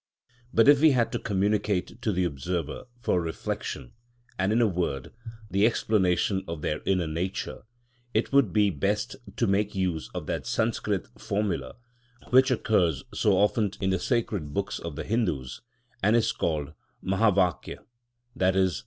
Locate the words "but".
0.51-0.67